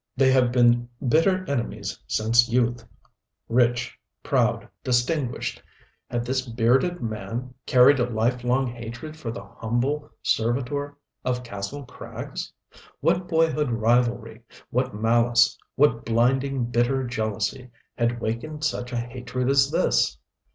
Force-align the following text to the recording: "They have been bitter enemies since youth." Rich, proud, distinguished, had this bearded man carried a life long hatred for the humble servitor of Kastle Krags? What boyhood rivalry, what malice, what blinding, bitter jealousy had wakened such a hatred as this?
"They 0.17 0.31
have 0.31 0.51
been 0.51 0.89
bitter 1.09 1.45
enemies 1.47 1.99
since 2.07 2.49
youth." 2.49 2.83
Rich, 3.47 3.99
proud, 4.23 4.67
distinguished, 4.83 5.61
had 6.09 6.25
this 6.25 6.41
bearded 6.41 7.03
man 7.03 7.53
carried 7.67 7.99
a 7.99 8.09
life 8.09 8.43
long 8.43 8.65
hatred 8.65 9.15
for 9.15 9.29
the 9.29 9.43
humble 9.43 10.09
servitor 10.23 10.97
of 11.23 11.43
Kastle 11.43 11.85
Krags? 11.85 12.51
What 12.99 13.27
boyhood 13.27 13.69
rivalry, 13.69 14.41
what 14.71 14.95
malice, 14.95 15.55
what 15.75 16.03
blinding, 16.03 16.65
bitter 16.65 17.05
jealousy 17.05 17.69
had 17.95 18.19
wakened 18.19 18.63
such 18.63 18.91
a 18.91 18.97
hatred 18.97 19.51
as 19.51 19.69
this? 19.69 20.17